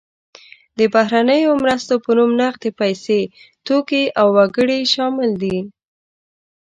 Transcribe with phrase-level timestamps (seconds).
[0.77, 3.21] د بهرنیو مرستو په نوم نغدې پیسې،
[3.65, 5.57] توکي او وګړي شامل دي.